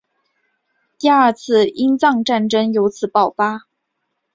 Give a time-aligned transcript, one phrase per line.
[0.97, 3.67] 第二次英藏战争由此爆发。